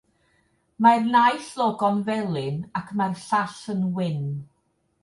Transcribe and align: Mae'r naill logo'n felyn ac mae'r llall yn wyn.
Mae'r 0.85 1.05
naill 1.17 1.45
logo'n 1.59 2.01
felyn 2.09 2.59
ac 2.81 2.91
mae'r 3.03 3.17
llall 3.29 3.63
yn 3.77 3.89
wyn. 4.01 4.27